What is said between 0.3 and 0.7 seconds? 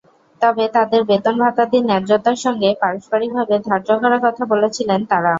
তবে